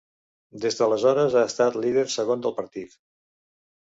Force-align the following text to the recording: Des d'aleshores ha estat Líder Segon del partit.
Des 0.61 0.77
d'aleshores 0.79 1.35
ha 1.35 1.43
estat 1.49 1.77
Líder 1.83 2.05
Segon 2.13 2.43
del 2.45 2.57
partit. 2.61 2.97